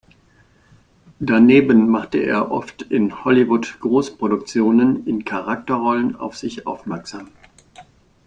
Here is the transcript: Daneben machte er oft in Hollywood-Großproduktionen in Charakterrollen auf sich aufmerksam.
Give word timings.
Daneben 1.19 1.87
machte 1.87 2.17
er 2.17 2.49
oft 2.49 2.81
in 2.81 3.23
Hollywood-Großproduktionen 3.23 5.05
in 5.05 5.25
Charakterrollen 5.25 6.15
auf 6.15 6.35
sich 6.35 6.65
aufmerksam. 6.65 7.27